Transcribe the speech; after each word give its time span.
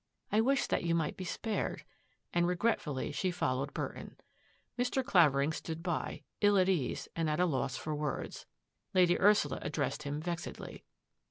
"I 0.31 0.41
wish 0.41 0.65
that 0.65 0.81
you 0.83 0.95
might 0.95 1.15
be 1.15 1.23
spared," 1.25 1.83
and 2.33 2.47
regretfully 2.47 3.11
she 3.11 3.29
followed 3.29 3.71
Burton. 3.71 4.15
Mr. 4.75 5.05
Clavering 5.05 5.51
stood 5.53 5.83
by, 5.83 6.23
ill 6.41 6.57
at 6.57 6.67
ease 6.69 7.07
and 7.15 7.29
at 7.29 7.39
a 7.39 7.45
loss 7.45 7.77
for 7.77 7.93
words. 7.93 8.47
Lady 8.95 9.19
Ursula 9.19 9.59
addressed 9.61 10.01
him 10.01 10.19
vexedly. 10.19 10.83